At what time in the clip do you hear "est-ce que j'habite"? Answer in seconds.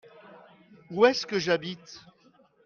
1.05-1.99